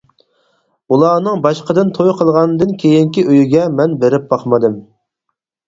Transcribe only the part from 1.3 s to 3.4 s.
باشقىدىن توي قىلغاندىن كېيىنكى